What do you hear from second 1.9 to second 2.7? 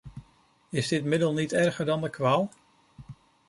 de kwaal?